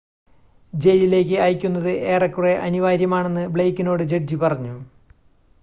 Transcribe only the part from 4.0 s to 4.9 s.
Judge പറഞ്ഞു.